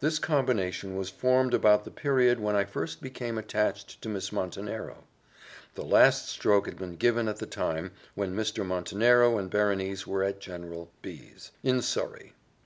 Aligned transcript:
This 0.00 0.18
combination 0.18 0.96
was 0.96 1.10
formed 1.10 1.52
about 1.52 1.84
the 1.84 1.90
period 1.90 2.40
when 2.40 2.56
I 2.56 2.64
first 2.64 3.02
became 3.02 3.36
attached 3.36 4.00
to 4.00 4.08
Miss 4.08 4.32
Montenero: 4.32 5.04
the 5.74 5.84
last 5.84 6.26
stroke 6.26 6.64
had 6.64 6.78
been 6.78 6.96
given 6.96 7.28
at 7.28 7.36
the 7.36 7.44
time 7.44 7.90
when 8.14 8.34
Mr. 8.34 8.64
Montenero 8.64 9.36
and 9.36 9.50
Berenice 9.50 10.06
were 10.06 10.24
at 10.24 10.40
General 10.40 10.90
B 11.02 11.34
's, 11.36 11.50
in 11.62 11.82
Surrey. 11.82 12.32